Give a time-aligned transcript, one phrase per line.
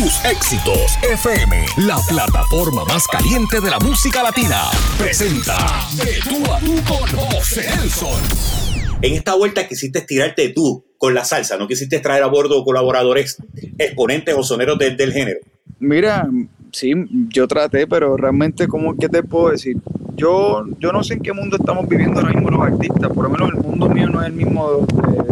[0.00, 4.62] tus éxitos FM, la plataforma más caliente de la música latina.
[4.98, 5.58] Presenta
[5.94, 8.22] De tú a tú con José Nelson.
[9.02, 13.42] En esta vuelta quisiste tirarte tú con la salsa, no quisiste traer a bordo colaboradores,
[13.76, 15.40] exponentes o soneros del género.
[15.80, 16.30] Mira,
[16.72, 16.94] sí,
[17.28, 19.76] yo traté, pero realmente, ¿cómo que te puedo decir?
[20.16, 23.30] Yo, yo no sé en qué mundo estamos viviendo ahora mismo los artistas, por lo
[23.30, 25.29] menos el mundo mío no es el mismo de,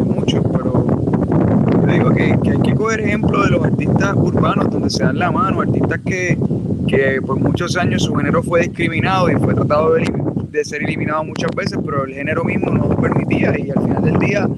[2.15, 6.01] que, hay que coger ejemplo de los artistas urbanos donde se dan la mano, artistas
[6.05, 6.39] que,
[6.87, 11.51] que por muchos años su género fue discriminado y fue tratado de, ser eliminado muchas
[11.55, 14.49] veces, pero el género mismo no lo permitía y al final del día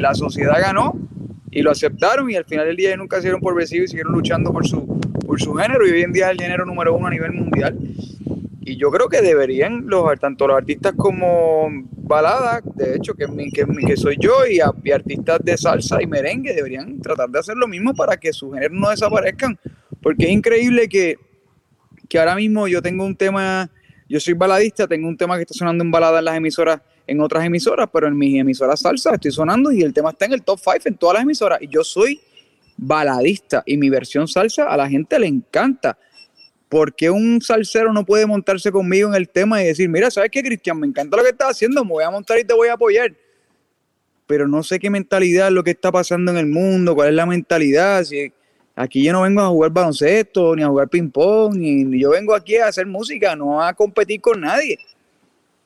[0.00, 0.94] la sociedad ganó
[1.50, 4.12] y lo aceptaron y al final del día nunca se dieron por vencido y siguieron
[4.12, 4.86] luchando por su,
[5.26, 7.78] por su género y hoy en día es el género número uno a nivel mundial.
[8.64, 13.96] Y yo creo que deberían, los, tanto los artistas como baladas, de hecho, que, que,
[13.96, 18.16] soy yo, y, artistas de salsa y merengue, deberían tratar de hacer lo mismo para
[18.16, 19.58] que sus géneros no desaparezcan.
[20.00, 21.16] Porque es increíble que,
[22.08, 23.68] que ahora mismo yo tengo un tema,
[24.08, 27.20] yo soy baladista, tengo un tema que está sonando en balada en las emisoras en
[27.20, 30.42] otras emisoras, pero en mi emisora salsa estoy sonando y el tema está en el
[30.42, 31.60] top 5 en todas las emisoras.
[31.60, 32.20] Y yo soy
[32.76, 35.98] baladista y mi versión salsa a la gente le encanta.
[36.72, 40.30] ¿Por qué un salsero no puede montarse conmigo en el tema y decir, mira, ¿sabes
[40.30, 40.80] qué, Cristian?
[40.80, 43.12] Me encanta lo que estás haciendo, me voy a montar y te voy a apoyar.
[44.26, 47.14] Pero no sé qué mentalidad es lo que está pasando en el mundo, cuál es
[47.14, 48.02] la mentalidad.
[48.04, 48.32] Si
[48.74, 52.56] aquí yo no vengo a jugar baloncesto, ni a jugar ping-pong, ni yo vengo aquí
[52.56, 54.78] a hacer música, no a competir con nadie.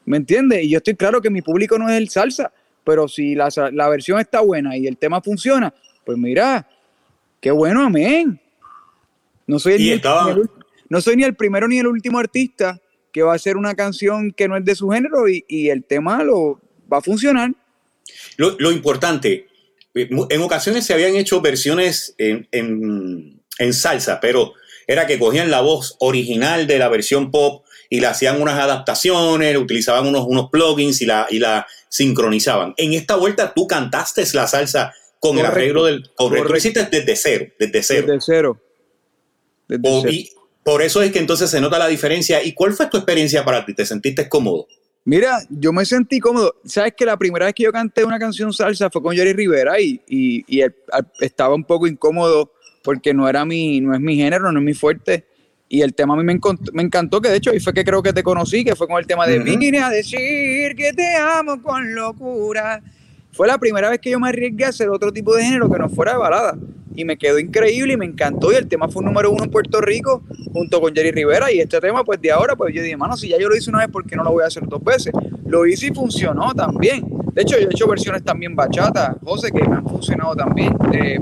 [0.06, 0.64] ¿Me entiendes?
[0.64, 2.50] Y yo estoy claro que mi público no es el salsa,
[2.82, 3.48] pero si la,
[3.88, 5.72] versión está buena y el tema funciona,
[6.04, 6.68] pues mira,
[7.40, 8.40] qué bueno, amén.
[9.46, 10.02] No soy, ni el,
[10.88, 12.80] no soy ni el primero ni el último artista
[13.12, 16.22] que va a hacer una canción que no es de su género y, el tema
[16.22, 16.60] lo
[16.92, 17.52] va a funcionar.
[18.36, 19.48] Lo, importante,
[19.94, 22.46] en ocasiones se habían hecho versiones en,
[23.58, 24.52] en salsa, pero
[24.86, 29.56] era que cogían la voz original de la versión pop y le hacían unas adaptaciones,
[29.56, 32.74] utilizaban unos, unos plugins y la, y la sincronizaban.
[32.76, 36.10] En esta vuelta tú cantaste la salsa con el arreglo del...
[36.14, 38.06] Correcto, lo hiciste desde cero, desde cero.
[38.06, 38.60] Desde cero.
[40.66, 42.42] Por eso es que entonces se nota la diferencia.
[42.42, 43.72] ¿Y cuál fue tu experiencia para ti?
[43.72, 44.66] ¿Te sentiste cómodo?
[45.04, 46.56] Mira, yo me sentí cómodo.
[46.64, 49.80] Sabes que la primera vez que yo canté una canción salsa fue con Jerry Rivera
[49.80, 50.60] y, y,
[51.20, 54.74] estaba un poco incómodo porque no era mi, no es mi género, no es mi
[54.74, 55.24] fuerte.
[55.68, 56.36] Y el tema a mí me,
[56.72, 58.98] me, encantó, que de hecho ahí fue que creo que te conocí, que fue con
[58.98, 62.82] el tema de Vine a decir que te amo con locura.
[63.30, 65.78] Fue la primera vez que yo me arriesgué a hacer otro tipo de género que
[65.78, 66.58] no fuera de balada.
[66.96, 68.52] Y me quedó increíble y me encantó.
[68.52, 71.52] Y el tema fue un número uno en Puerto Rico junto con Jerry Rivera.
[71.52, 73.70] Y este tema, pues de ahora, pues yo dije, mano, si ya yo lo hice
[73.70, 75.12] una vez, ¿por qué no lo voy a hacer dos veces?
[75.46, 77.04] Lo hice y funcionó también.
[77.32, 80.74] De hecho, yo he hecho versiones también bachata, José, que me han funcionado también.
[80.92, 81.18] Eh,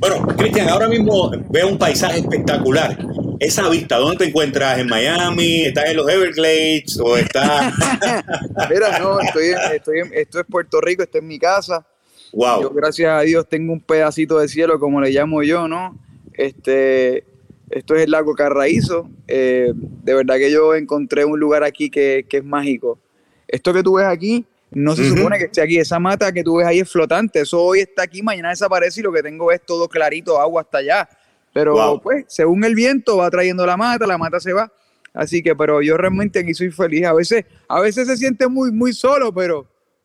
[0.00, 2.98] bueno, Cristian, ahora mismo veo un paisaje espectacular.
[3.40, 4.78] Esa vista, ¿dónde te encuentras?
[4.78, 5.66] ¿En Miami?
[5.66, 6.98] ¿Estás en los Everglades?
[7.00, 7.72] ¿O estás.?
[8.70, 11.86] Mira, no, estoy, estoy esto es Puerto Rico, esto es mi casa.
[12.34, 12.62] Wow.
[12.62, 15.98] Yo, gracias a Dios, tengo un pedacito de cielo, como le llamo yo, ¿no?
[16.32, 17.24] Este,
[17.70, 19.08] esto es el lago Carraízo.
[19.28, 22.98] Eh, de verdad que yo encontré un lugar aquí que, que es mágico.
[23.46, 24.44] Esto que tú ves aquí
[24.74, 25.78] no se supone que esté aquí.
[25.78, 27.40] Esa mata que tú ves ahí es flotante.
[27.40, 30.78] Eso hoy está aquí, mañana desaparece y lo que tengo es todo clarito, agua hasta
[30.78, 31.08] allá.
[31.52, 34.72] Pero pues, según el viento va trayendo la mata, la mata se va.
[35.12, 37.06] Así que, pero yo realmente aquí soy feliz.
[37.06, 39.64] A veces, a veces se siente muy, muy solo, pero,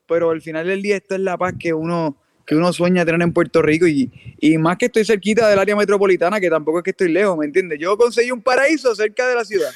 [0.09, 3.21] pero al final del día esto es la paz que uno, que uno sueña tener
[3.21, 6.83] en Puerto Rico y, y, más que estoy cerquita del área metropolitana, que tampoco es
[6.83, 7.77] que estoy lejos, ¿me entiendes?
[7.79, 9.69] Yo conseguí un paraíso cerca de la ciudad.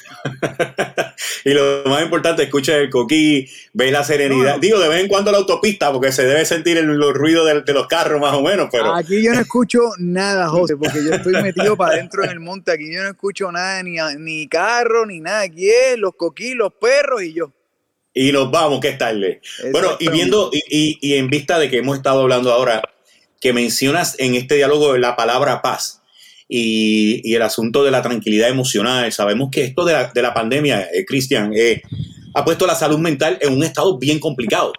[1.44, 4.58] y lo más importante, escucha el coquí, ve la serenidad.
[4.58, 7.72] Digo, de vez en cuando la autopista, porque se debe sentir el, los ruidos de,
[7.72, 8.92] los carros más o menos, pero...
[8.92, 12.72] Aquí yo no escucho nada, José, porque yo estoy metido para adentro en el monte,
[12.72, 16.72] aquí yo no escucho nada, ni, ni carro, ni nada, aquí es los coquí, los
[16.74, 17.52] perros y yo
[18.14, 19.40] y nos vamos, que es tarde.
[19.72, 22.80] Bueno, y viendo, y, y, en vista de que hemos estado hablando ahora,
[23.40, 26.00] que mencionas en este diálogo la palabra paz
[26.48, 30.32] y, y el asunto de la tranquilidad emocional, sabemos que esto de la, de la
[30.32, 31.82] pandemia, eh, Cristian, eh,
[32.34, 34.72] ha puesto la salud mental en un estado bien complicado.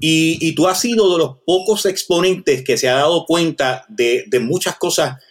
[0.00, 4.24] Y, y, tú has sido de los pocos exponentes que se ha dado cuenta de,
[4.26, 5.22] de muchas cosas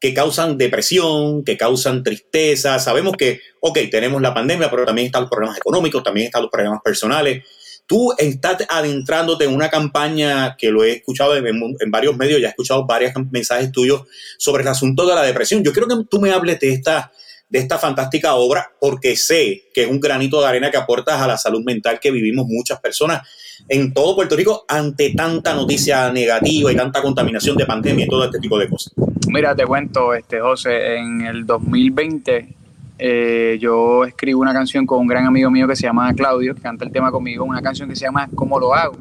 [0.00, 2.78] que causan depresión, que causan tristeza.
[2.78, 6.50] Sabemos que, ok, tenemos la pandemia, pero también están los problemas económicos, también están los
[6.50, 7.44] problemas personales.
[7.86, 12.50] Tú estás adentrándote en una campaña que lo he escuchado en, varios medios, ya he
[12.50, 14.04] escuchado varios mensajes tuyos
[14.38, 15.62] sobre el asunto de la depresión.
[15.62, 17.12] Yo quiero que tú me hables de esta,
[17.48, 21.26] de esta fantástica obra porque sé que es un granito de arena que aportas a
[21.26, 23.28] la salud mental que vivimos muchas personas
[23.68, 28.24] en todo Puerto Rico ante tanta noticia negativa y tanta contaminación de pandemia y todo
[28.24, 28.92] este tipo de cosas?
[29.28, 32.56] Mira, te cuento, este José, en el 2020
[33.02, 36.60] eh, yo escribo una canción con un gran amigo mío que se llama Claudio, que
[36.60, 38.94] canta el tema conmigo, una canción que se llama ¿Cómo lo hago?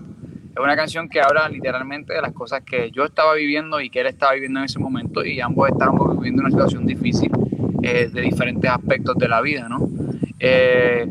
[0.51, 3.99] Es una canción que habla literalmente de las cosas que yo estaba viviendo y que
[3.99, 7.29] él estaba viviendo en ese momento y ambos estábamos viviendo una situación difícil
[7.83, 9.89] eh, de diferentes aspectos de la vida, ¿no?
[10.39, 11.05] Eh,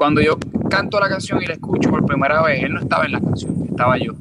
[0.00, 0.38] cuando yo
[0.70, 3.66] canto la canción y la escucho por primera vez, él no estaba en la canción,
[3.68, 4.14] estaba yo.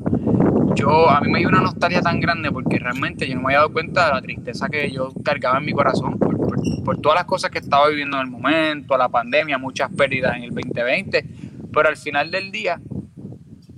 [0.75, 3.59] Yo, a mí me dio una nostalgia tan grande porque realmente yo no me había
[3.59, 6.37] dado cuenta de la tristeza que yo cargaba en mi corazón por,
[6.83, 10.43] por todas las cosas que estaba viviendo en el momento, la pandemia, muchas pérdidas en
[10.43, 11.25] el 2020,
[11.71, 12.81] pero al final del día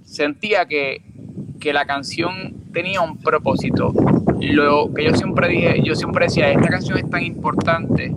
[0.04, 1.04] sentía que,
[1.72, 3.94] la canción tenía un propósito.
[4.40, 8.12] Lo que yo siempre dije, yo siempre decía, esta canción es tan importante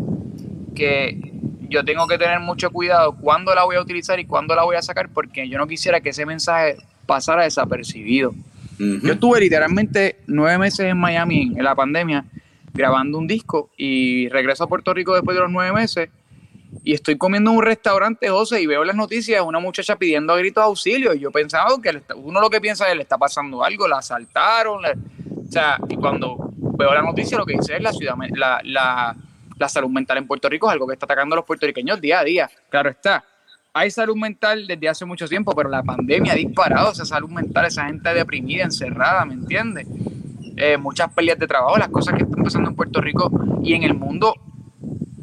[0.74, 1.33] que
[1.68, 4.76] yo tengo que tener mucho cuidado cuándo la voy a utilizar y cuándo la voy
[4.76, 6.76] a sacar, porque yo no quisiera que ese mensaje
[7.06, 8.34] pasara desapercibido.
[8.78, 12.24] Yo estuve literalmente nueve meses en Miami en la pandemia
[12.72, 16.08] grabando un disco y regreso a Puerto Rico después de los nueve meses
[16.82, 20.38] y estoy comiendo en un restaurante, José, y veo las noticias, una muchacha pidiendo a
[20.38, 21.14] gritos auxilio.
[21.14, 24.84] Y yo pensaba que uno lo que piensa es le está pasando algo, la asaltaron.
[24.84, 29.16] o sea, y cuando veo la noticia, lo que dice es la ciudad, la, la,
[29.58, 32.20] la salud mental en Puerto Rico es algo que está atacando a los puertorriqueños día
[32.20, 32.50] a día.
[32.68, 33.24] Claro está.
[33.72, 37.66] Hay salud mental desde hace mucho tiempo, pero la pandemia ha disparado esa salud mental,
[37.66, 39.88] esa gente deprimida, encerrada, ¿me entiendes?
[40.56, 43.32] Eh, muchas peleas de trabajo, las cosas que están pasando en Puerto Rico
[43.64, 44.34] y en el mundo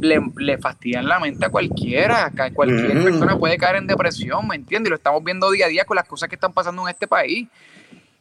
[0.01, 2.31] le, fastidian la mente a cualquiera.
[2.53, 4.89] Cualquier persona puede caer en depresión, ¿me entiendes?
[4.89, 7.07] Y lo estamos viendo día a día con las cosas que están pasando en este
[7.07, 7.47] país.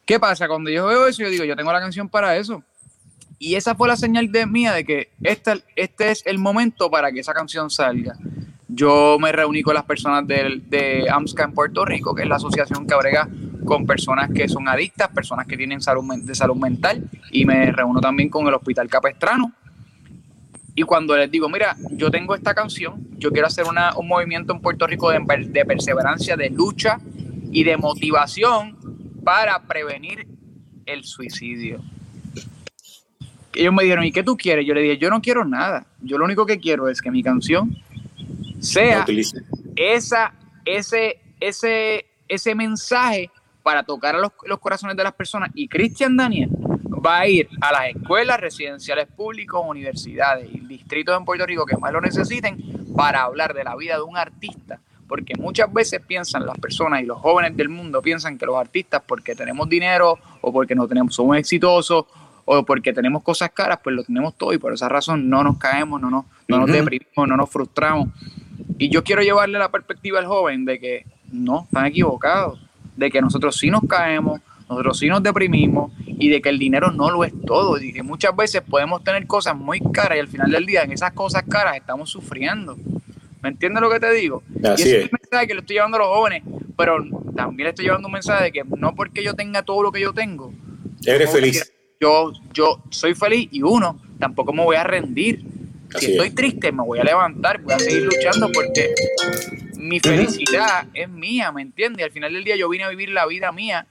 [0.05, 0.47] ¿Qué pasa?
[0.47, 2.63] Cuando yo veo eso, yo digo, yo tengo la canción para eso.
[3.41, 7.11] Y esa fue la señal de mía de que este, este es el momento para
[7.11, 8.15] que esa canción salga.
[8.67, 12.35] Yo me reuní con las personas de, de AMSCA en Puerto Rico, que es la
[12.35, 13.27] asociación que abrega
[13.65, 17.99] con personas que son adictas, personas que tienen salud de salud mental, y me reúno
[17.99, 19.51] también con el Hospital Capestrano,
[20.75, 24.61] y cuando les digo, mira, yo tengo esta canción, yo quiero hacer un movimiento en
[24.61, 26.99] Puerto Rico de, de perseverancia, de lucha
[27.51, 28.77] y de motivación
[29.23, 30.27] para prevenir
[30.85, 31.81] el suicidio.
[33.53, 34.65] Ellos me dijeron, ¿y qué tú quieres?
[34.65, 35.85] Yo le dije, yo no quiero nada.
[36.01, 37.75] Yo lo único que quiero es que mi canción
[38.59, 39.05] sea
[39.75, 40.33] esa,
[40.65, 43.29] ese, ese, ese mensaje
[43.63, 45.51] para tocar a los, los corazones de las personas.
[45.53, 46.49] Y Cristian Daniel
[47.05, 51.77] va a ir a las escuelas residenciales públicas, universidades y distritos en Puerto Rico que
[51.77, 52.57] más lo necesiten
[52.95, 54.79] para hablar de la vida de un artista.
[55.07, 59.01] Porque muchas veces piensan las personas y los jóvenes del mundo piensan que los artistas,
[59.05, 62.05] porque tenemos dinero o porque no tenemos, somos exitosos
[62.45, 65.57] o porque tenemos cosas caras, pues lo tenemos todo y por esa razón no nos
[65.57, 68.09] caemos, no nos, no nos deprimimos, no nos frustramos.
[68.77, 72.59] Y yo quiero llevarle la perspectiva al joven de que no, están equivocados,
[72.95, 76.91] de que nosotros sí nos caemos, nosotros sí nos deprimimos y de que el dinero
[76.91, 80.27] no lo es todo y que muchas veces podemos tener cosas muy caras y al
[80.27, 82.77] final del día en esas cosas caras estamos sufriendo.
[83.41, 84.43] ¿Me entiendes lo que te digo?
[84.55, 86.43] y ese es el mensaje que le estoy llevando a los jóvenes,
[86.77, 87.03] pero
[87.35, 89.99] también le estoy llevando un mensaje de que no porque yo tenga todo lo que
[89.99, 90.53] yo tengo.
[91.05, 91.73] Eres feliz.
[92.01, 95.45] Yo, yo soy feliz y uno, tampoco me voy a rendir.
[95.99, 98.95] si estoy triste, me voy a levantar, voy a seguir luchando porque
[99.77, 102.03] mi felicidad es mía, ¿me entiendes?
[102.03, 103.85] Al final del día yo vine a vivir la vida mía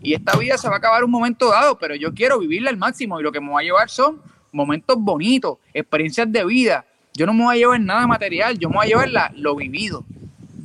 [0.00, 2.76] y esta vida se va a acabar un momento dado, pero yo quiero vivirla al
[2.76, 4.22] máximo y lo que me va a llevar son
[4.52, 6.86] momentos bonitos, experiencias de vida.
[7.14, 10.04] Yo no me voy a llevar nada material, yo me voy a llevar lo vivido,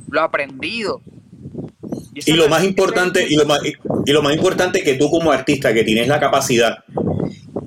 [0.08, 1.00] lo aprendido.
[2.14, 5.72] Y, lo más importante, y lo más, y lo más importante que tú como artista
[5.72, 6.84] que tienes la capacidad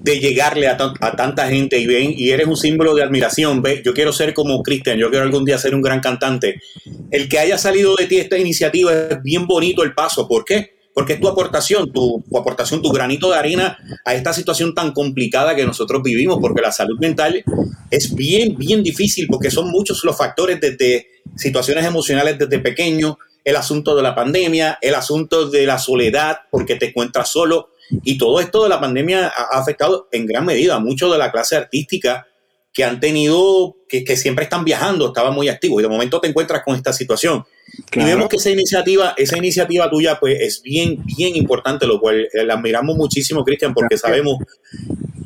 [0.04, 3.94] de llegarle a, tanta gente y ven y eres un símbolo de admiración, ve, yo
[3.94, 6.62] quiero ser como Cristian, yo quiero algún día ser un gran cantante.
[7.10, 10.76] El que haya salido de ti esta iniciativa es bien bonito el paso, ¿por qué?
[10.96, 15.54] porque es tu aportación, tu, aportación, tu granito de arena a esta situación tan complicada
[15.54, 17.44] que nosotros vivimos, porque la salud mental
[17.92, 23.56] es bien, bien difícil, porque son muchos los factores desde situaciones emocionales desde pequeño, el
[23.56, 27.70] asunto de la pandemia, el asunto de la soledad, porque te encuentras solo,
[28.04, 31.32] y todo esto de la pandemia ha afectado en gran medida a mucho de la
[31.32, 32.28] clase artística
[32.74, 36.28] que han tenido, que, que, siempre están viajando, estaban muy activos y de momento te
[36.28, 37.46] encuentras con esta situación.
[37.94, 42.28] Y vemos que esa iniciativa, esa iniciativa tuya, pues es bien, bien importante, lo cual
[42.34, 44.40] eh, la admiramos muchísimo, Cristian, porque sabemos,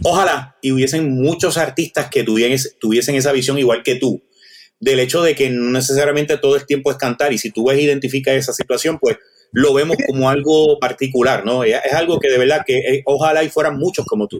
[0.03, 4.21] ojalá y hubiesen muchos artistas que tuviesen, tuviesen esa visión igual que tú,
[4.79, 7.79] del hecho de que no necesariamente todo el tiempo es cantar, y si tú ves,
[7.79, 9.17] identifica esa situación, pues
[9.51, 11.63] lo vemos como algo particular, ¿no?
[11.63, 14.39] Es algo que de verdad que eh, ojalá y fueran muchos como tú.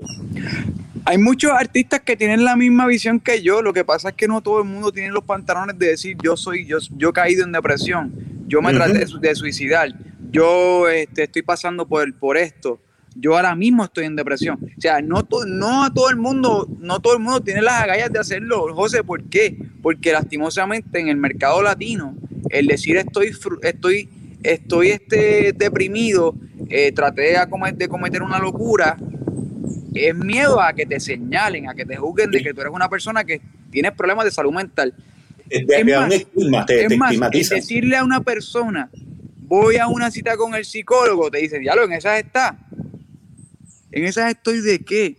[1.05, 4.27] Hay muchos artistas que tienen la misma visión que yo, lo que pasa es que
[4.27, 7.43] no todo el mundo tiene los pantalones de decir yo soy, yo, yo he caído
[7.43, 8.13] en depresión,
[8.48, 9.93] yo me traté de, suicidar,
[10.31, 12.79] yo este, estoy pasando por, por esto,
[13.15, 14.60] yo ahora mismo estoy en depresión.
[14.77, 18.12] O sea, no, no a todo el mundo, no todo el mundo tiene las agallas
[18.12, 19.58] de hacerlo, José, ¿por qué?
[19.81, 22.15] Porque lastimosamente en el mercado latino,
[22.50, 23.31] el decir estoy,
[23.62, 24.09] estoy,
[24.43, 26.36] estoy este, deprimido,
[26.69, 27.39] eh, traté de,
[27.75, 28.98] de cometer una locura,
[29.93, 32.89] es miedo a que te señalen, a que te juzguen de que tú eres una
[32.89, 34.93] persona que tiene problemas de salud mental.
[35.50, 35.86] Es,
[36.98, 38.89] más, decirle a una persona,
[39.38, 42.59] voy a una cita con el psicólogo, te dice, diablo, en esas está.
[43.91, 45.17] ¿En esas estoy de qué?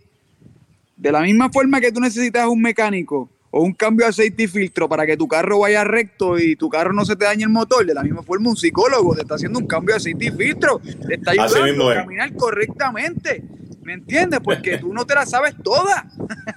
[0.95, 4.47] De la misma forma que tú necesitas un mecánico o un cambio de aceite y
[4.47, 7.49] filtro para que tu carro vaya recto y tu carro no se te dañe el
[7.49, 10.31] motor, de la misma forma un psicólogo te está haciendo un cambio de aceite y
[10.31, 13.43] filtro, te está ayudando a caminar correctamente.
[13.83, 14.39] ¿Me entiendes?
[14.41, 16.05] Porque tú no te la sabes toda.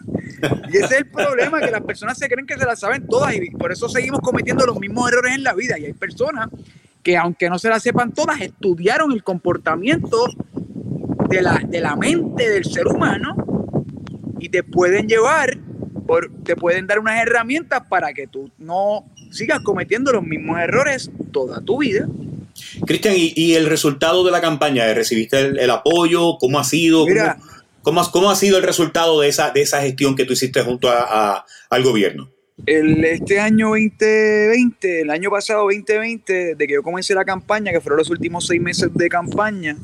[0.71, 3.35] y ese es el problema, que las personas se creen que se la saben todas
[3.35, 5.79] y por eso seguimos cometiendo los mismos errores en la vida.
[5.79, 6.49] Y hay personas
[7.03, 10.27] que aunque no se la sepan todas, estudiaron el comportamiento
[11.29, 13.35] de la, de la mente del ser humano
[14.39, 15.59] y te pueden llevar,
[16.07, 21.11] por, te pueden dar unas herramientas para que tú no sigas cometiendo los mismos errores
[21.33, 22.09] toda tu vida.
[22.87, 24.93] Cristian, ¿y, el resultado de la campaña?
[24.95, 26.39] ¿Recibiste el, apoyo?
[26.39, 27.05] ¿Cómo ha sido?
[27.83, 30.89] ¿Cómo, cómo, ha sido el resultado de esa, de esa gestión que tú hiciste junto
[30.89, 32.31] a, al gobierno?
[32.67, 37.81] El, este año 2020, el año pasado 2020, de que yo comencé la campaña, que
[37.81, 39.77] fueron los últimos seis meses de campaña,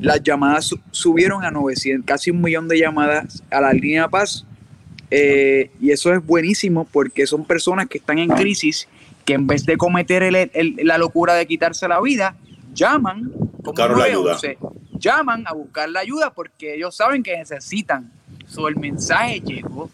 [0.00, 4.44] las llamadas subieron a 900, casi un millón de llamadas a la línea Paz.
[5.10, 8.88] Eh, y eso es buenísimo porque son personas que están en crisis,
[9.24, 10.50] que en vez de cometer
[10.82, 12.36] la locura de quitarse la vida,
[12.74, 13.32] llaman,
[13.62, 14.38] como la ayuda.
[14.98, 18.10] llaman a buscar la ayuda porque ellos saben que necesitan.
[18.46, 19.90] So, el mensaje llegó.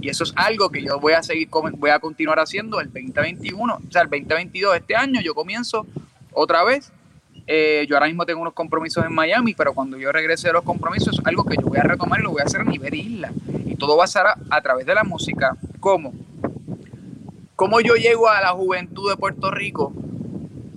[0.00, 3.74] Y eso es algo que yo voy a seguir, voy a continuar haciendo el 2021,
[3.74, 5.86] o sea, el 2022, este año yo comienzo
[6.32, 6.90] otra vez
[7.46, 10.64] eh, yo ahora mismo tengo unos compromisos en Miami, pero cuando yo regrese de los
[10.64, 12.94] compromisos es algo que yo voy a retomar y lo voy a hacer a nivel
[12.94, 13.32] isla.
[13.84, 15.58] Todo va a ser a, través de la música.
[15.78, 16.14] ¿Cómo?
[17.54, 19.92] ¿Cómo yo llego a la juventud de Puerto Rico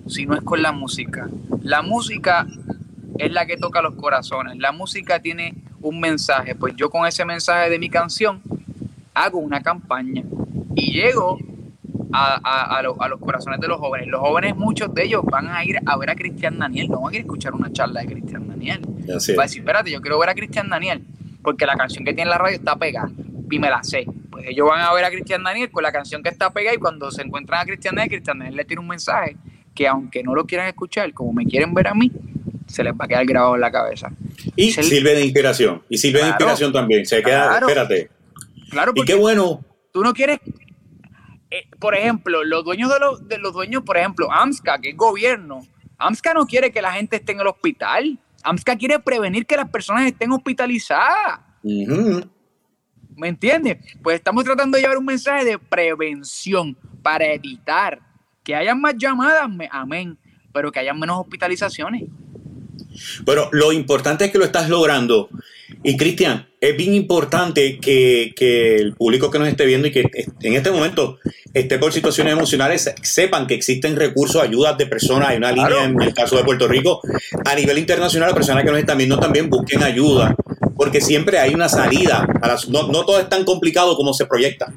[0.06, 1.26] si no es con la música?
[1.62, 2.46] La música
[3.16, 4.58] es la que toca los corazones.
[4.58, 6.54] La música tiene un mensaje.
[6.54, 8.42] Pues yo con ese mensaje de mi canción
[9.14, 10.24] hago una campaña
[10.74, 11.38] y llego
[12.12, 14.08] a, los corazones de los jóvenes.
[14.08, 17.14] Los jóvenes, muchos de ellos van a ir a ver a Cristian Daniel, no van
[17.14, 18.82] a ir a escuchar una charla de Cristian Daniel.
[18.86, 21.02] Va a decir, espérate, yo quiero ver a Cristian Daniel,
[21.42, 23.10] porque la canción que tiene en la radio está pegada
[23.50, 24.06] y me la sé.
[24.30, 26.78] Pues ellos van a ver a Cristian Daniel con la canción que está pegada y
[26.78, 29.36] cuando se encuentran a Cristian Daniel, Cristian Daniel le tiene un mensaje
[29.74, 32.10] que aunque no lo quieran escuchar, como me quieren ver a mí,
[32.66, 34.10] se les va a quedar grabado en la cabeza.
[34.56, 35.82] Y sirve de inspiración.
[35.88, 37.06] Y sirve de inspiración también.
[37.06, 38.10] Se queda, espérate.
[38.70, 39.64] Claro, y qué bueno.
[39.92, 40.40] Tú no quieres
[41.50, 44.96] eh, por ejemplo, los dueños de los, de los dueños, por ejemplo, AMSCA, que es
[44.96, 45.66] gobierno,
[45.96, 48.18] AMSCA no quiere que la gente esté en el hospital.
[48.48, 51.40] AMSCA quiere prevenir que las personas estén hospitalizadas.
[51.62, 53.78] ¿Me entiendes?
[54.02, 58.00] Pues estamos tratando de llevar un mensaje de prevención para evitar
[58.42, 60.18] que haya más llamadas, amén,
[60.52, 62.04] pero que haya menos hospitalizaciones.
[63.24, 65.28] Bueno, lo importante es que lo estás logrando.
[65.82, 68.32] Y Cristian, es bien importante que,
[68.76, 70.10] el público que nos esté viendo y que
[70.42, 71.18] en este momento
[71.54, 75.28] esté por situaciones emocionales sepan que existen recursos, ayudas de personas.
[75.28, 77.00] Hay una línea en el caso de Puerto Rico.
[77.44, 80.34] A nivel internacional, las personas que nos están viendo también busquen ayuda,
[80.76, 82.26] porque siempre hay una salida.
[82.68, 84.72] no, no todo es tan complicado como se proyecta.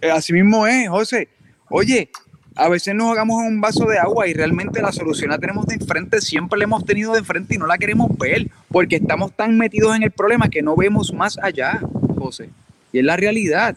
[0.00, 1.28] Eh, así mismo es, José.
[1.70, 2.10] Oye,
[2.56, 5.74] a veces nos hagamos un vaso de agua y realmente la solución la tenemos de
[5.74, 9.58] enfrente, siempre la hemos tenido de enfrente y no la queremos ver, porque estamos tan
[9.58, 11.80] metidos en el problema que no vemos más allá,
[12.16, 12.50] José.
[12.92, 13.76] Y es la realidad.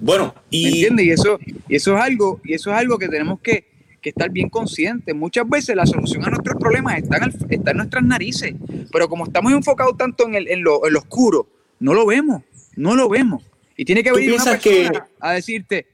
[0.00, 0.64] Bueno, y...
[0.64, 1.06] ¿Me entiendes?
[1.06, 1.38] Y eso,
[1.68, 3.70] y eso es algo, y eso es algo que tenemos que,
[4.02, 5.14] estar bien conscientes.
[5.14, 8.52] Muchas veces la solución a nuestros problemas está en, está en nuestras narices,
[8.90, 11.46] pero como estamos enfocados tanto en, el, en, lo, en lo oscuro,
[11.78, 12.42] no lo vemos,
[12.74, 13.44] no lo vemos.
[13.76, 14.90] Y tiene que venir una persona que...
[15.20, 15.86] a decirte,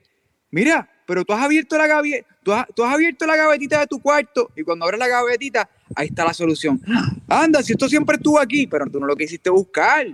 [0.51, 4.51] mira, pero tú has abierto la gaveta, tú has, abierto la gavetita de tu cuarto
[4.55, 6.79] y cuando abres la gavetita, ahí está la solución.
[7.27, 10.07] Anda, si esto siempre estuvo aquí, pero tú no lo quisiste buscar.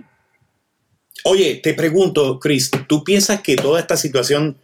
[1.25, 4.57] Oye, te pregunto, Chris, ¿tú piensas que toda esta situación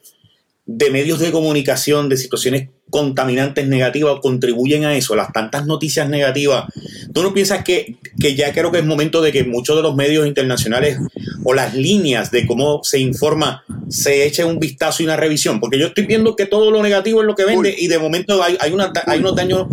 [0.65, 6.65] de medios de comunicación, de situaciones contaminantes negativas contribuyen a eso, las tantas noticias negativas.
[7.13, 10.27] ¿Tú no piensas que, ya creo que es momento de que muchos de los medios
[10.27, 10.97] internacionales
[11.43, 15.59] o las líneas de cómo se informa se echen un vistazo y una revisión?
[15.59, 18.43] Porque yo estoy viendo que todo lo negativo es lo que vende y de momento
[18.43, 18.73] hay, hay,
[19.07, 19.67] hay unos daños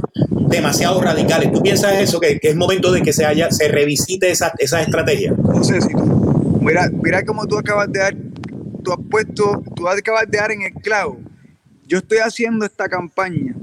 [0.48, 1.52] demasiado radicales.
[1.52, 5.34] ¿Tú piensas eso, que, es momento de que se, haya, se revisite esa, esa estrategia?
[5.44, 5.78] José,
[6.60, 8.14] mira, mira cómo tú acabas de dar,
[8.88, 11.18] tú has puesto, tú acabas de dar en el clavo.
[11.86, 13.54] Yo estoy haciendo esta campaña.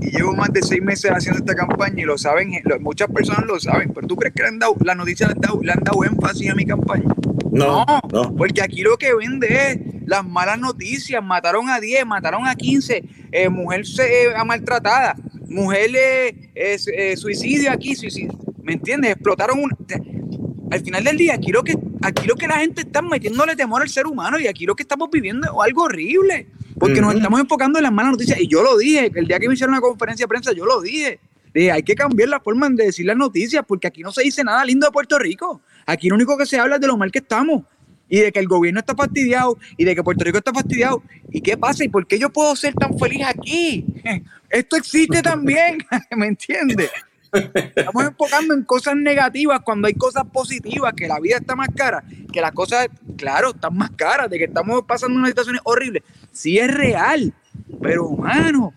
[0.00, 3.58] Y llevo más de seis meses haciendo esta campaña y lo saben, muchas personas lo
[3.58, 5.82] saben, pero ¿tú crees que le han dado, las noticias le han dado, le han
[5.82, 7.12] dado énfasis a mi campaña?
[7.50, 12.46] No, no, porque aquí lo que vende es las malas noticias, mataron a 10, mataron
[12.46, 15.16] a 15, eh, mujer se, eh, maltratada,
[15.48, 15.90] mujer
[16.54, 19.12] eh, suicidio aquí, suicidio, ¿me entiendes?
[19.12, 19.70] Explotaron un...
[20.70, 23.82] Al final del día, aquí lo que aquí lo que la gente está metiéndole temor
[23.82, 26.46] al ser humano y aquí lo que estamos viviendo es algo horrible,
[26.78, 28.38] porque nos estamos enfocando en las malas noticias.
[28.40, 30.80] Y yo lo dije, el día que me hicieron una conferencia de prensa, yo lo
[30.80, 31.20] dije.
[31.54, 34.44] Dije, hay que cambiar la forma de decir las noticias, porque aquí no se dice
[34.44, 35.62] nada lindo de Puerto Rico.
[35.86, 37.64] Aquí lo único que se habla es de lo mal que estamos
[38.08, 41.02] y de que el gobierno está fastidiado y de que Puerto Rico está fastidiado.
[41.30, 41.84] ¿Y qué pasa?
[41.84, 43.84] ¿Y por qué yo puedo ser tan feliz aquí?
[44.50, 45.78] Esto existe también,
[46.16, 46.90] ¿me entiendes?
[47.32, 52.02] Estamos enfocando en cosas negativas cuando hay cosas positivas, que la vida está más cara,
[52.32, 56.02] que las cosas, claro, están más caras, de que estamos pasando unas situaciones horribles.
[56.32, 57.32] Sí es real,
[57.82, 58.72] pero humano,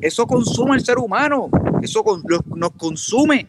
[0.00, 1.50] eso consume al ser humano,
[1.82, 2.04] eso
[2.54, 3.46] nos consume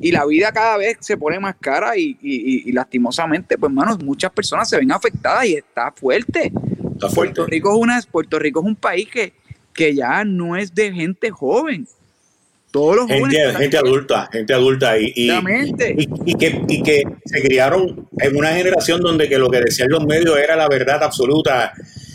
[0.00, 4.68] y la vida cada vez se pone más cara y, lastimosamente, pues hermanos, muchas personas
[4.68, 6.52] se ven afectadas y está fuerte.
[7.14, 9.32] Puerto Rico es una, Puerto Rico es un país que,
[9.72, 11.86] que ya no es de gente joven
[12.72, 15.30] todos los gente, gente adulta, gente adulta y, y,
[16.24, 20.04] y, que, y que se criaron en una generación donde que lo que decían los
[20.06, 21.74] medios era la verdad absoluta.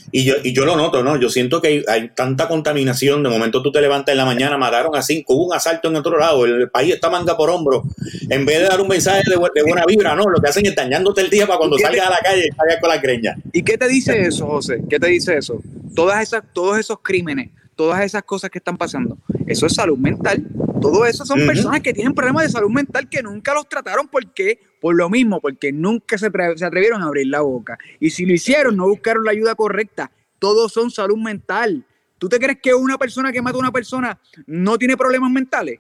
[0.10, 1.20] Y yo, y yo lo noto, ¿no?
[1.20, 3.22] Yo siento que hay, tanta contaminación.
[3.22, 5.98] De momento tú te levantas en la mañana, mataron a cinco, hubo un asalto en
[5.98, 7.84] otro lado, el país está manga por hombro.
[8.30, 11.22] En vez de dar un mensaje de, buena vibra, no, lo que hacen es dañándote
[11.22, 13.36] el día para cuando salgas a la calle y salgas con la greña.
[13.54, 14.82] ¿Y qué te dice eso, José?
[14.90, 15.62] ¿Qué te dice eso?
[15.94, 19.18] Todas esas, todos esos crímenes todas esas cosas que están pasando.
[19.46, 20.46] Eso es salud mental.
[20.82, 24.08] Todo eso son personas que tienen problemas de salud mental que nunca los trataron.
[24.10, 24.60] ¿Por qué?
[24.82, 27.78] Por lo mismo, porque nunca se, se atrevieron a abrir la boca.
[28.00, 30.12] Y si lo hicieron, no buscaron la ayuda correcta.
[30.40, 31.86] Todos son salud mental.
[32.18, 35.80] ¿Tú te crees que una persona que mata a una persona no tiene problemas mentales?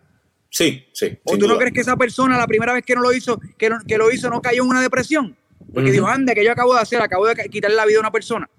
[0.49, 1.17] Sí, sí.
[1.23, 3.69] ¿O tú no crees que esa persona la primera vez que no lo hizo, que,
[3.87, 5.35] que lo hizo, no cayó en una depresión?
[5.73, 8.11] Porque dijo, anda, que yo acabo de hacer, acabo de quitarle la vida a una
[8.11, 8.49] persona.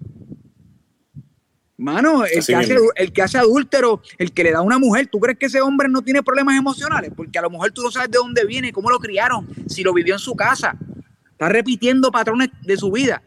[1.79, 5.07] Mano, el que, hace, el que, hace, adúltero, el que le da a una mujer,
[5.07, 7.09] ¿tú crees que ese hombre no tiene problemas emocionales?
[7.15, 9.93] Porque a lo mejor tú no sabes de dónde viene, cómo lo criaron, si lo
[9.93, 10.75] vivió en su casa.
[11.31, 13.23] Está repitiendo patrones de su vida.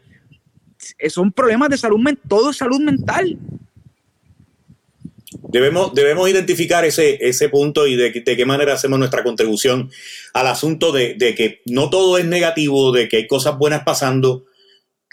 [1.09, 3.39] Son problemas de salud mental, todo es salud mental.
[5.49, 9.89] Debemos, debemos identificar ese, ese punto y de, de, qué manera hacemos nuestra contribución
[10.31, 14.45] al asunto de, de que no todo es negativo, de que hay cosas buenas pasando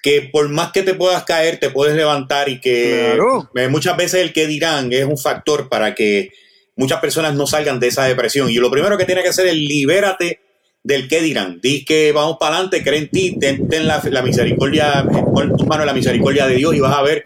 [0.03, 3.19] que por más que te puedas caer, te puedes levantar y que
[3.55, 6.31] eh, muchas veces el que dirán es un factor para que
[6.77, 8.51] muchas personas no salgan de esa depresión.
[8.51, 10.41] Y lo primero que tiene que hacer es libérate
[10.83, 11.61] del que dirán.
[11.63, 15.87] Di que vamos para adelante, cree en ti, ten, la, misericordia, pon tu mano en
[15.87, 17.23] la misericordia de Dios y vas a ver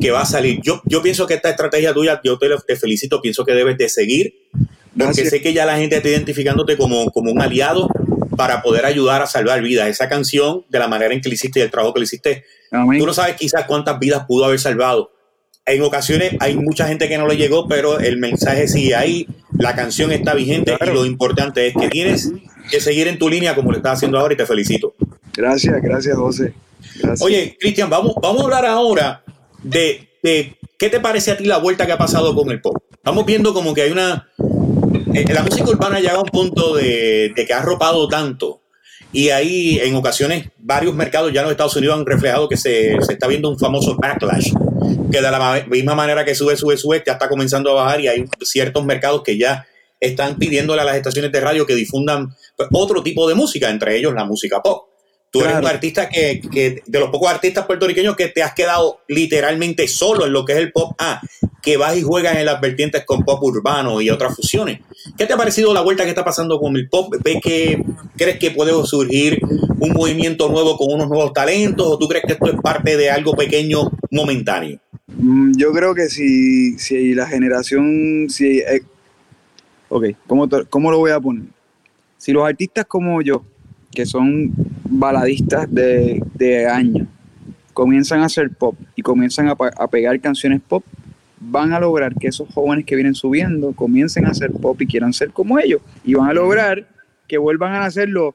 [0.00, 0.60] que va a salir.
[0.62, 3.88] Yo, yo pienso que esta estrategia tuya, yo te, te felicito, pienso que debes de
[3.88, 4.34] seguir,
[4.96, 7.88] porque sé que ya la gente está identificándote como, como un aliado
[8.38, 9.88] para poder ayudar a salvar vidas.
[9.88, 12.44] Esa canción, de la manera en que le hiciste y el trabajo que le hiciste,
[12.70, 15.10] tú no sabes quizás cuántas vidas pudo haber salvado.
[15.66, 19.26] En ocasiones hay mucha gente que no le llegó, pero el mensaje sigue ahí,
[19.58, 22.30] la canción está vigente y lo importante es que tienes
[22.70, 24.94] que seguir en tu línea como lo estás haciendo ahora y te felicito.
[25.36, 26.54] Gracias, gracias José.
[27.20, 29.24] Oye, Cristian, vamos, vamos a hablar ahora
[29.64, 32.76] de, de qué te parece a ti la vuelta que ha pasado con el pop.
[32.92, 34.28] Estamos viendo como que hay una,
[35.12, 38.62] la música urbana llega a un punto de, que ha arropado tanto.
[39.12, 42.96] Y ahí en ocasiones varios mercados ya en los Estados Unidos han reflejado que se,
[42.96, 44.52] está viendo un famoso backlash,
[45.10, 48.08] que de la misma manera que sube, sube, sube, ya está comenzando a bajar y
[48.08, 49.66] hay ciertos mercados que ya
[49.98, 53.96] están pidiéndole a las estaciones de radio que difundan pues, otro tipo de música, entre
[53.96, 54.88] ellos la música pop.
[55.30, 59.00] Tú eres un artista que, que, de los pocos artistas puertorriqueños que te has quedado
[59.08, 60.92] literalmente solo en lo que es el pop.
[60.98, 61.20] A,
[61.62, 64.80] que vas y juegas en las vertientes con pop urbano y otras fusiones.
[65.16, 67.12] ¿Qué te ha parecido la vuelta que está pasando con el pop?
[67.24, 67.82] ¿Ves que
[68.16, 69.40] crees que puede surgir
[69.78, 73.10] un movimiento nuevo con unos nuevos talentos o tú crees que esto es parte de
[73.10, 74.78] algo pequeño momentáneo?
[75.08, 78.82] Mm, yo creo que si, si la generación, si, eh,
[79.88, 81.44] ok, ¿cómo, ¿cómo lo voy a poner?
[82.18, 83.42] Si los artistas como yo,
[83.92, 84.52] que son
[84.84, 87.08] baladistas de, de años,
[87.72, 90.84] comienzan a hacer pop y comienzan a, a, pegar canciones pop,
[91.40, 95.12] van a lograr que esos jóvenes que vienen subiendo comiencen a hacer pop y quieran
[95.12, 95.80] ser como ellos.
[96.04, 96.86] Y van a lograr
[97.26, 98.34] que vuelvan a hacer los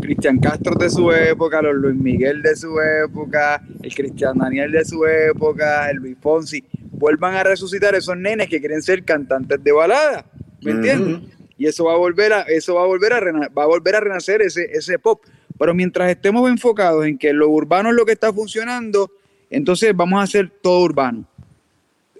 [0.00, 4.84] Cristian Castro de su época, los Luis Miguel de su época, el Cristian Daniel de
[4.84, 9.72] su época, el Luis Fonsi, vuelvan a resucitar esos nenes que quieren ser cantantes de
[9.72, 10.26] balada.
[10.60, 11.32] ¿Me entiendes?
[11.62, 14.00] y eso va a volver a, eso va a volver a, va a, volver a
[14.00, 15.22] renacer ese, ese pop.
[15.56, 19.12] Pero mientras estemos enfocados en que lo urbano es lo que está funcionando,
[19.48, 21.24] entonces vamos a hacer todo urbano.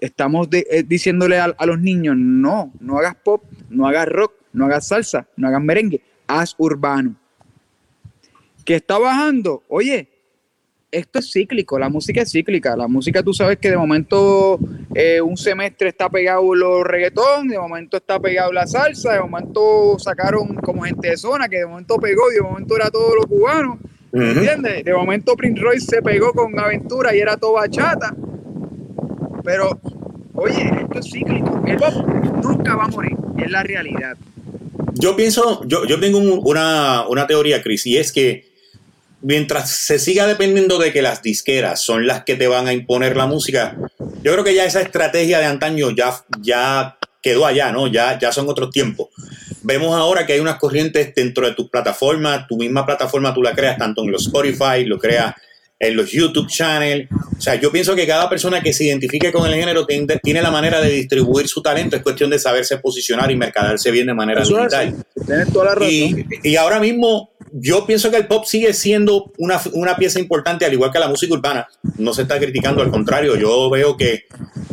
[0.03, 4.87] Estamos eh, diciéndole a, los niños, no, no hagas pop, no hagas rock, no hagas
[4.89, 7.15] salsa, no hagas merengue, haz urbano.
[8.65, 9.63] ¿Qué está bajando?
[9.69, 10.09] Oye,
[10.91, 12.75] esto es cíclico, la música es cíclica.
[12.75, 14.59] La música tú sabes que de momento
[14.93, 19.97] eh, un semestre está pegado los reggaetón, de momento está pegado la salsa, de momento
[19.99, 23.25] sacaron como gente de zona, que de momento pegó y de momento era todo lo
[23.25, 23.79] cubano.
[24.11, 24.83] ¿Entiendes?
[24.83, 28.13] De momento Prince Royce se pegó con Aventura y era todo bachata.
[29.43, 29.79] Pero,
[30.33, 31.63] oye, esto es cíclico.
[31.65, 31.77] El
[32.41, 34.15] nunca va a morir, es la realidad.
[34.93, 38.53] Yo pienso, yo, yo tengo una, una teoría, Cris, y es que
[39.21, 43.17] mientras se siga dependiendo de que las disqueras son las que te van a imponer
[43.17, 43.75] la música,
[44.21, 47.87] yo creo que ya esa estrategia de antaño ya, ya quedó allá, ¿no?
[47.87, 49.07] Ya, ya son otros tiempos.
[49.63, 53.55] Vemos ahora que hay unas corrientes dentro de tus plataformas, tu misma plataforma tú la
[53.55, 55.33] creas tanto en los Spotify, lo creas
[55.79, 57.09] en los YouTube channels.
[57.37, 60.51] O sea, yo pienso que cada persona que se identifique con el género tiene, la
[60.51, 61.95] manera de distribuir su talento.
[61.95, 64.95] Es cuestión de saberse posicionar y mercadarse bien de manera digital.
[65.51, 65.89] toda la razón.
[65.89, 70.65] Y, y, ahora mismo yo pienso que el pop sigue siendo una, una, pieza importante,
[70.65, 71.67] al igual que la música urbana.
[71.97, 74.23] No se está criticando, al contrario, yo veo que,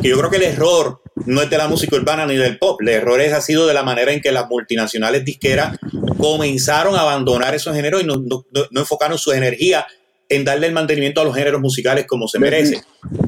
[0.01, 2.81] que, yo creo que el error no es de la música urbana ni del pop,
[2.81, 5.77] el error es, ha sido de la manera en que las multinacionales disqueras
[6.17, 9.85] comenzaron a abandonar esos géneros y no, no, no enfocaron su energía
[10.31, 12.81] en darle el mantenimiento a los géneros musicales como se merece.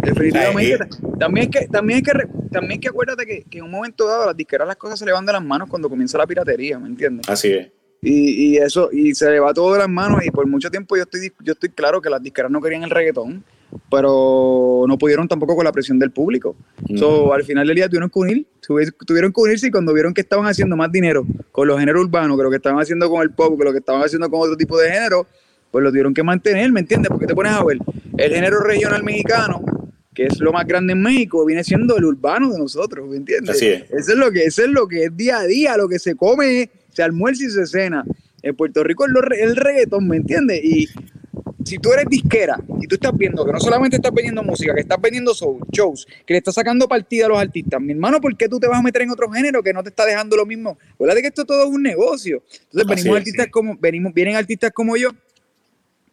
[0.03, 0.87] Definitivamente.
[1.19, 4.25] También, es que, también, es que, también que acuérdate que, que, en un momento dado
[4.27, 6.87] las disqueras las cosas se le van de las manos cuando comienza la piratería, ¿me
[6.87, 7.27] entiendes?
[7.27, 7.67] Así es.
[8.01, 10.95] Y, y, eso, y se le va todo de las manos y por mucho tiempo
[10.95, 13.43] yo estoy, yo estoy claro que las disqueras no querían el reggaetón,
[13.89, 16.55] pero no pudieron tampoco con la presión del público.
[17.33, 18.47] al final del día tuvieron que unir,
[19.05, 22.37] tuvieron que unirse y cuando vieron que estaban haciendo más dinero con los géneros urbanos
[22.37, 24.55] que lo que estaban haciendo con el pop, que lo que estaban haciendo con otro
[24.55, 25.27] tipo de género,
[25.73, 27.09] pues lo tuvieron que mantener, ¿me entiendes?
[27.09, 27.79] Porque te pones a ver,
[28.15, 29.59] el género regional mexicano,
[30.13, 33.55] que es lo más grande en México, viene siendo el urbano de nosotros, ¿me entiendes?
[33.55, 33.89] Así es.
[33.89, 36.15] Eso es lo que, eso es lo que es día a día, lo que se
[36.15, 38.05] come se almuerza y se cena.
[38.43, 40.63] En Puerto Rico es el reggaetón, ¿me entiendes?
[40.63, 40.87] Y
[41.65, 44.81] si tú eres disquera y tú estás viendo que no solamente estás vendiendo música, que
[44.81, 45.33] estás vendiendo
[45.71, 48.67] shows, que le estás sacando partida a los artistas, mi hermano, ¿por qué tú te
[48.67, 50.77] vas a meter en otro género que no te está dejando lo mismo?
[50.93, 52.43] Acuérdate que esto todo es un negocio.
[52.65, 55.09] Entonces venimos artistas como, venimos, vienen artistas como yo,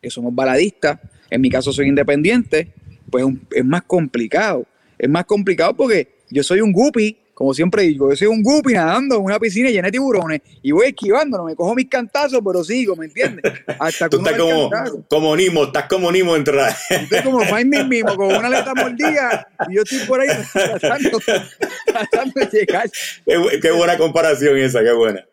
[0.00, 0.98] que somos baladistas,
[1.30, 2.72] en mi caso soy independiente,
[3.10, 4.66] pues es más complicado.
[4.98, 8.74] Es más complicado porque yo soy un guppy como siempre digo, yo soy un guppy
[8.74, 12.38] nadando en una piscina llena de tiburones y voy esquivando, no me cojo mis cantazos,
[12.44, 13.50] pero sigo, ¿me entiendes?
[13.78, 14.70] Hasta Tú estás como,
[15.08, 19.76] como Nimo, estás como Nimo entre Estoy como Find mismo, con una letra mordida y
[19.76, 21.18] yo estoy por ahí tratando,
[21.86, 22.90] tratando de llegar.
[23.24, 25.24] Qué, buena comparación esa, qué buena.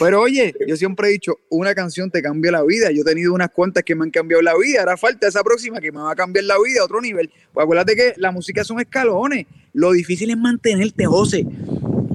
[0.00, 2.90] Pero oye, yo siempre he dicho, una canción te cambia la vida.
[2.90, 4.80] Yo he tenido unas cuantas que me han cambiado la vida.
[4.80, 7.30] Ahora falta esa próxima que me va a cambiar la vida a otro nivel.
[7.52, 9.46] Pues acuérdate que la música son escalones.
[9.72, 11.46] Lo difícil es mantenerte, José.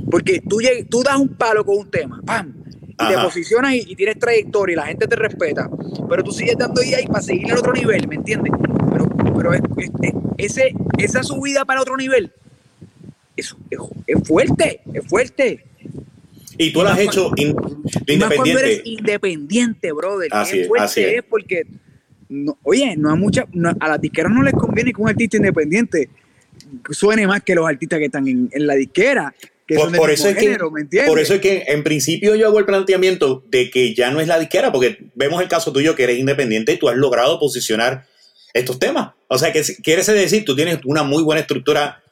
[0.10, 2.54] Porque tú, tú das un palo con un tema, ¡pam!
[2.88, 5.70] Y te posicionas y, tienes trayectoria y la gente te respeta.
[6.10, 8.54] Pero tú sigues dando ahí para seguir al otro nivel, ¿me entiendes?
[8.91, 9.52] Pero, pero
[10.38, 12.32] ese, esa subida para otro nivel
[13.36, 13.56] es,
[14.08, 15.65] es, fuerte, es fuerte.
[16.58, 17.32] Y tú lo has hecho
[18.08, 18.63] independiente.
[18.63, 20.30] eres independiente, brother.
[20.32, 21.24] Así es, fuerte es.
[21.24, 21.68] porque,
[22.63, 23.46] oye, no a, mucha,
[23.80, 26.10] a las disqueras no les conviene que un artista independiente
[26.91, 29.33] suene más que los artistas que están en, la disquera.
[29.67, 30.57] Que por, por eso es que,
[31.07, 34.27] por eso es que en principio yo hago el planteamiento de que ya no es
[34.27, 38.05] la disquera, porque vemos el caso tuyo que eres independiente y tú has logrado posicionar
[38.53, 39.13] estos temas.
[39.27, 42.03] O sea, que quieres decir, tú tienes una muy buena estructura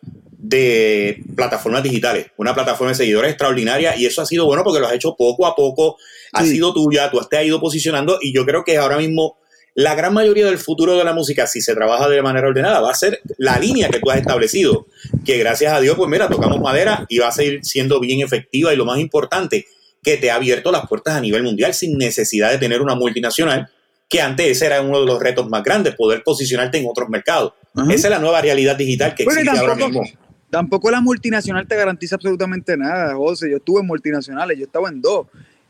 [0.44, 4.88] de plataformas digitales, una plataforma de seguidores extraordinaria y eso ha sido bueno porque lo
[4.88, 5.98] has hecho poco a poco,
[6.34, 9.38] ha sido tuya, tú te has ido posicionando y yo creo que ahora mismo
[9.76, 12.92] la gran mayoría del futuro de la música, si se trabaja de manera ordenada, va
[12.92, 14.88] a ser la línea que tú has establecido,
[15.26, 18.74] que gracias a Dios, pues mira, tocamos madera y va a seguir siendo bien efectiva
[18.74, 19.66] y lo más importante,
[20.04, 23.70] que te ha abierto las puertas a nivel mundial sin necesidad de tener una multinacional,
[24.10, 27.54] que antes ese era uno de los retos más grandes, poder posicionarte en otros mercados.
[27.90, 30.04] Esa es la nueva realidad digital que existe ahora mismo.
[30.52, 33.50] Tampoco la multinacional te garantiza absolutamente nada, José.
[33.50, 35.26] Yo estuve en multinacionales, yo estaba en dos.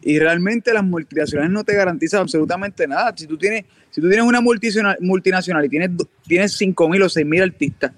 [0.06, 3.14] Y realmente las multinacionales no te garantizan absolutamente nada.
[3.16, 5.92] Si tú tienes, si tú tienes una multinacional, multinacional y tienes,
[6.28, 7.94] tienes 5 mil o 6 mil artistas,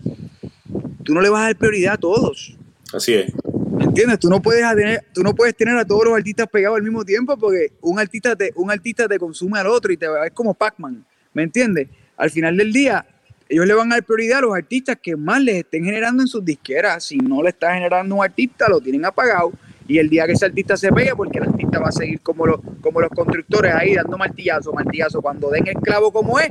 [1.03, 2.55] tú no le vas a dar prioridad a todos.
[2.93, 3.33] Así es.
[3.79, 4.19] ¿Entiendes?
[4.19, 7.03] Tú no puedes tener, tú no puedes tener a todos los artistas pegados al mismo
[7.03, 10.53] tiempo porque un artista te, un artista te consume al otro y te es como
[10.53, 11.03] Pac-Man.
[11.33, 11.87] ¿Me entiendes?
[12.17, 13.05] Al final del día,
[13.49, 16.27] ellos le van a dar prioridad a los artistas que más les estén generando en
[16.27, 17.03] sus disqueras.
[17.03, 19.51] Si no le está generando un artista, lo tienen apagado
[19.87, 22.45] y el día que ese artista se pegue, porque el artista va a seguir como
[22.45, 26.49] los, como los constructores ahí dando martillazo, martillazo, cuando den el clavo como es,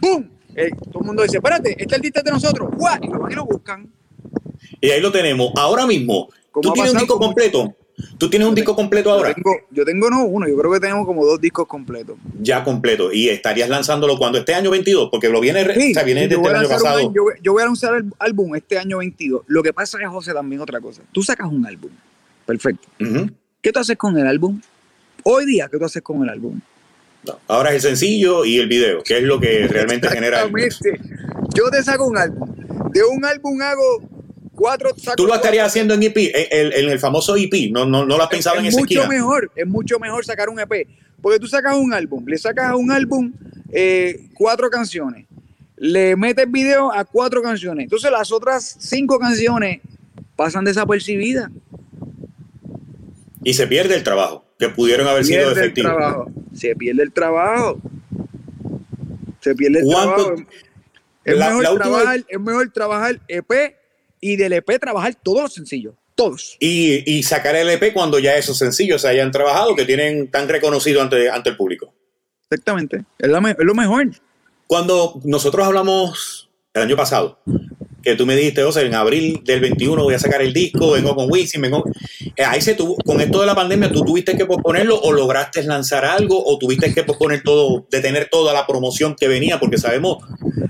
[0.00, 0.24] ¡pum!
[0.56, 2.98] Eh, todo el mundo dice, espérate, este artista es de nosotros, ¡guau!
[3.02, 3.88] y lo y lo buscan.
[4.80, 5.52] Y ahí lo tenemos.
[5.56, 6.28] Ahora mismo,
[6.60, 7.74] ¿tú tienes un disco completo?
[8.16, 9.28] ¿Tú tienes un disco completo ahora?
[9.28, 12.16] Yo tengo, yo tengo no uno, yo creo que tenemos como dos discos completos.
[12.40, 13.12] Ya completo.
[13.12, 15.10] ¿Y estarías lanzándolo cuando este año 22?
[15.10, 17.12] Porque lo viene, Sí, o sea, viene desde el año un pasado.
[17.14, 19.42] yo, voy- yo voy a lanzar el álbum este año 22.
[19.48, 21.02] Lo que pasa es, José, también otra cosa.
[21.12, 21.90] Tú sacas un álbum.
[22.50, 22.88] Perfecto.
[23.62, 24.60] ¿Qué tú haces con el álbum?
[25.22, 26.60] Hoy día, ¿qué tú haces con el álbum?
[27.24, 27.38] No.
[27.46, 30.42] Ahora es el sencillo y el video, que es lo que realmente genera.
[30.42, 30.50] el-.
[31.54, 32.50] Yo te saco un álbum.
[32.92, 34.02] De un álbum hago
[34.52, 34.90] cuatro.
[34.96, 37.70] saco Tú lo estarías cuatro- haciendo en EP, en el, en el famoso EP.
[37.70, 39.08] No, no, no lo has pensado en es esa mucho esquina.
[39.14, 40.88] mejor, es mucho mejor sacar un EP.
[41.22, 43.32] Porque tú sacas un álbum, le sacas a un álbum
[43.70, 45.26] eh, cuatro canciones,
[45.76, 47.84] le metes video a cuatro canciones.
[47.84, 49.80] Entonces las otras cinco canciones
[50.34, 51.50] pasan desapercibidas.
[53.42, 55.92] Y se pierde el trabajo, que pudieron haber sido Pierde el efectivos.
[55.96, 56.30] trabajo.
[56.54, 57.80] Se pierde el trabajo.
[59.40, 60.42] Se pierde el ¿Cuánto- trabajo.
[61.24, 63.76] Es, La- mejor la última- es mejor trabajar EP
[64.20, 65.94] y del EP trabajar todos los sencillos.
[66.14, 66.56] Todos.
[66.60, 70.48] Y, y sacar el EP cuando ya esos sencillos se hayan trabajado, que tienen tan
[70.48, 71.94] reconocido ante, ante el público.
[72.50, 73.04] Exactamente.
[73.18, 74.10] Es, la es lo mejor.
[74.66, 77.38] Cuando nosotros hablamos el año pasado,
[78.02, 80.92] que tú me dijiste, o sea, en abril del 21 voy a sacar el disco,
[80.92, 81.84] vengo con Wisin, vengo...
[82.36, 85.62] eh, Ahí se tuvo, con esto de la pandemia, ¿tú tuviste que posponerlo o lograste
[85.64, 89.58] lanzar algo o tuviste que posponer todo, detener toda la promoción que venía?
[89.60, 90.18] Porque sabemos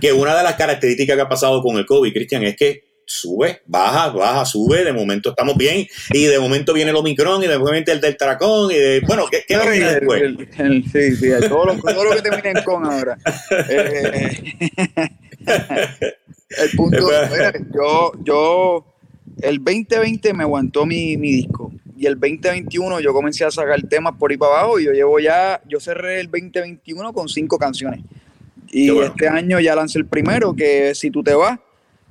[0.00, 3.62] que una de las características que ha pasado con el COVID, Cristian, es que sube,
[3.66, 7.58] baja, baja, sube, de momento estamos bien y de momento viene el Omicron y de
[7.58, 9.00] momento el del tracón y de...
[9.00, 10.22] Bueno, ¿qué, qué el- después?
[10.22, 13.18] el- el- sí, sí, el- todo, lo, todo lo que termina en con ahora.
[13.68, 14.30] Eh,
[16.50, 18.84] el punto, mira, yo, yo,
[19.40, 24.14] el 2020 me aguantó mi, mi disco y el 2021 yo comencé a sacar temas
[24.18, 28.00] por ahí para abajo y yo llevo ya, yo cerré el 2021 con cinco canciones.
[28.70, 29.08] Y bueno.
[29.10, 31.58] este año ya lancé el primero, que es Si tú te vas,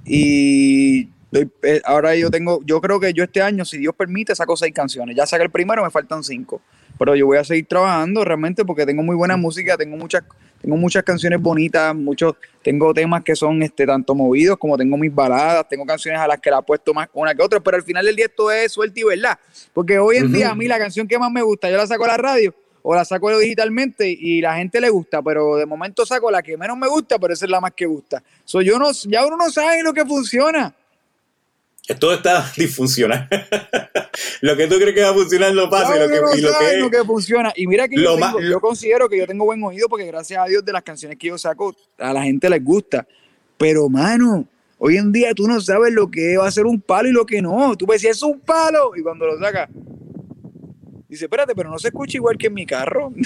[0.05, 4.55] y eh, ahora yo tengo, yo creo que yo este año, si Dios permite, saco
[4.55, 5.15] seis canciones.
[5.15, 6.61] Ya saqué el primero, me faltan cinco.
[6.99, 10.23] Pero yo voy a seguir trabajando realmente porque tengo muy buena música, tengo muchas,
[10.61, 15.15] tengo muchas canciones bonitas, muchos, tengo temas que son este tanto movidos como tengo mis
[15.15, 17.83] baladas, tengo canciones a las que la he puesto más una que otra, pero al
[17.83, 19.39] final del día esto es suerte y verdad.
[19.73, 22.03] Porque hoy en día a mí la canción que más me gusta, yo la saco
[22.03, 26.05] a la radio o la saco digitalmente y la gente le gusta, pero de momento
[26.05, 28.21] saco la que menos me gusta, pero esa es la más que gusta.
[28.43, 30.75] So, yo no, ya uno no sabe lo que funciona.
[31.97, 33.27] Todo está disfuncional.
[34.41, 35.95] lo que tú crees que va a funcionar no pasa.
[35.95, 37.51] y lo que, no y lo que- lo que funciona.
[37.55, 40.05] Y mira que lo yo, más- tengo- yo considero que yo tengo buen oído porque
[40.05, 43.07] gracias a Dios de las canciones que yo saco a la gente les gusta.
[43.57, 44.47] Pero mano,
[44.77, 47.25] hoy en día tú no sabes lo que va a ser un palo y lo
[47.25, 47.75] que no.
[47.75, 49.69] Tú ves si es un palo y cuando lo sacas
[51.09, 53.11] dice, espérate, pero no se escucha igual que en mi carro.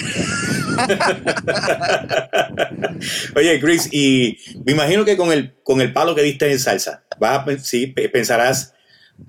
[3.35, 7.02] Oye, Chris, y me imagino que con el, con el palo que diste en salsa,
[7.19, 8.73] vas a, sí, pe- pensarás,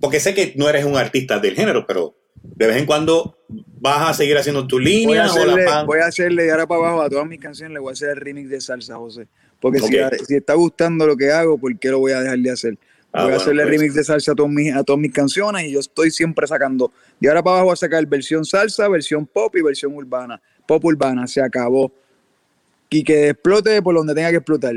[0.01, 3.38] porque sé que no eres un artista del género, pero de vez en cuando
[3.81, 6.44] vas a seguir haciendo tu Voy a, línea o la hacerle, pan- voy a hacerle
[6.44, 8.61] de ahora para abajo a todas mis canciones, le voy a hacer el remix de
[8.61, 9.27] salsa, José.
[9.61, 10.14] Porque si- Ok.
[10.27, 12.79] si, está gustando lo que hago, ¿por qué lo voy a dejar de hacer?
[13.12, 13.70] Ah, voy a bueno, hacerle pues.
[13.77, 16.92] remix de salsa a todas, mis, a todas mis canciones y yo estoy siempre sacando.
[17.20, 20.40] De ahora para abajo voy a sacar versión salsa, versión pop y versión urbana.
[20.66, 21.92] Pop urbana, se acabó.
[22.90, 24.75] Y que explote por donde tenga que explotar.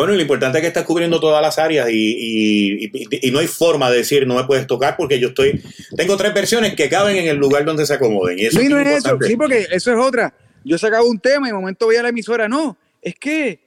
[0.00, 3.30] Bueno, y lo importante es que estás cubriendo todas las áreas y, y- y- y
[3.30, 5.62] no hay forma de decir no me puedes tocar porque yo estoy.
[5.94, 8.38] Tengo tres versiones que caben en el lugar donde se acomoden.
[8.38, 9.18] Y eso Sí, es no es eso.
[9.20, 10.32] Sí, porque eso es otra.
[10.64, 12.48] Yo sacaba un tema y de momento voy a la emisora.
[12.48, 13.60] No, es que.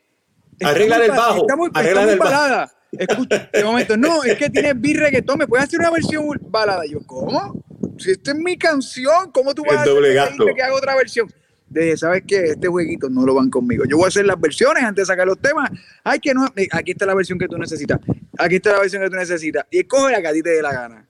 [0.53, 2.31] está Arregla muy el bajo, Está muy, arregla está muy el bajo.
[2.31, 2.71] balada.
[2.91, 5.37] Escucha, de momento, no, es que tienes beat reggaetón.
[5.37, 6.83] ¿Me puedes hacer una versión balada?
[6.89, 7.63] Yo, ¿cómo?
[7.99, 10.95] Si esta es mi canción, ¿cómo tú vas El a hacer que que haga otra
[10.95, 11.27] versión?
[11.81, 12.43] Dije, ¿sabes qué?
[12.51, 13.83] Este jueguito no lo van conmigo.
[13.89, 15.69] Yo voy a hacer las versiones antes de sacar los temas.
[16.03, 16.45] Ay, que no.
[16.55, 17.99] eh, Aquí está la versión que tú necesitas.
[18.37, 19.65] Aquí está la versión que tú necesitas.
[19.71, 21.05] Y escoge la que a ti te dé la gana.